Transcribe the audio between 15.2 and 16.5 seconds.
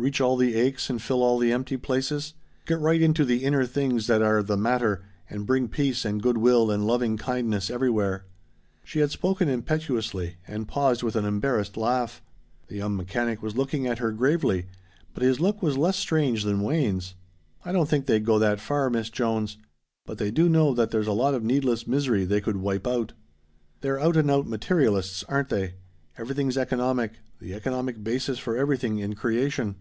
his look was less strange